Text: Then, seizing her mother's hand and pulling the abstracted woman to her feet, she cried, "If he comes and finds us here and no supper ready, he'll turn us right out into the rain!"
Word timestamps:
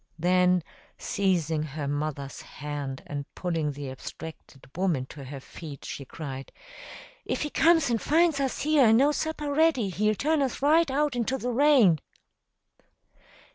Then, 0.17 0.63
seizing 0.97 1.61
her 1.61 1.87
mother's 1.87 2.41
hand 2.41 3.03
and 3.05 3.25
pulling 3.35 3.73
the 3.73 3.91
abstracted 3.91 4.65
woman 4.75 5.05
to 5.05 5.25
her 5.25 5.39
feet, 5.39 5.85
she 5.85 6.05
cried, 6.05 6.51
"If 7.23 7.43
he 7.43 7.51
comes 7.51 7.91
and 7.91 8.01
finds 8.01 8.39
us 8.39 8.61
here 8.63 8.87
and 8.87 8.97
no 8.97 9.11
supper 9.11 9.53
ready, 9.53 9.89
he'll 9.89 10.15
turn 10.15 10.41
us 10.41 10.59
right 10.59 10.89
out 10.89 11.15
into 11.15 11.37
the 11.37 11.51
rain!" 11.51 11.99